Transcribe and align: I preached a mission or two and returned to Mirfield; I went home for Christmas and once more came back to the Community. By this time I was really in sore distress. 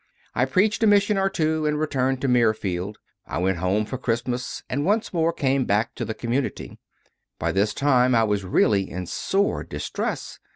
I 0.33 0.45
preached 0.45 0.81
a 0.81 0.87
mission 0.87 1.19
or 1.19 1.29
two 1.29 1.67
and 1.67 1.79
returned 1.79 2.21
to 2.21 2.27
Mirfield; 2.27 2.95
I 3.27 3.37
went 3.37 3.59
home 3.59 3.85
for 3.85 3.99
Christmas 3.99 4.63
and 4.67 4.83
once 4.83 5.13
more 5.13 5.31
came 5.31 5.63
back 5.63 5.93
to 5.93 6.03
the 6.03 6.15
Community. 6.15 6.79
By 7.37 7.51
this 7.51 7.71
time 7.71 8.15
I 8.15 8.23
was 8.23 8.43
really 8.43 8.89
in 8.89 9.05
sore 9.05 9.63
distress. 9.63 10.39